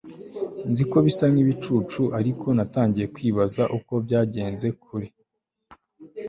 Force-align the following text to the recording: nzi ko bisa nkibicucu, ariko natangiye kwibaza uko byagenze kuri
nzi 0.69 0.83
ko 0.91 0.97
bisa 1.05 1.25
nkibicucu, 1.33 2.01
ariko 2.19 2.45
natangiye 2.57 3.07
kwibaza 3.15 3.63
uko 3.77 3.93
byagenze 4.05 4.67
kuri 4.83 5.07